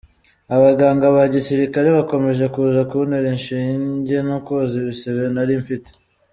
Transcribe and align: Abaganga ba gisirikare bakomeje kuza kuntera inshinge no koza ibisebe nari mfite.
Abaganga 0.55 1.05
ba 1.15 1.23
gisirikare 1.33 1.87
bakomeje 1.97 2.43
kuza 2.53 2.81
kuntera 2.89 3.27
inshinge 3.35 4.15
no 4.27 4.37
koza 4.45 4.73
ibisebe 4.81 5.23
nari 5.35 5.53
mfite. 5.61 5.89